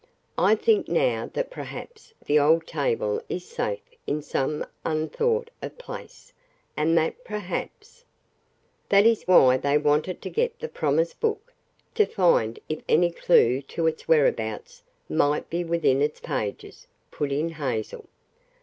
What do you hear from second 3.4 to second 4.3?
safe in